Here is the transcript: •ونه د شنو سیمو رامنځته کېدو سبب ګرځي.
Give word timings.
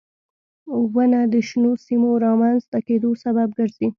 •ونه 0.93 1.19
د 1.33 1.35
شنو 1.47 1.71
سیمو 1.85 2.11
رامنځته 2.25 2.77
کېدو 2.87 3.09
سبب 3.23 3.49
ګرځي. 3.59 3.87